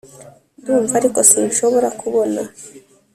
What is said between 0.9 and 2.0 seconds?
ariko sinshobora